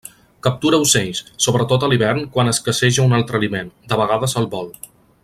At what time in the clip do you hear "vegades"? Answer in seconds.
4.05-4.39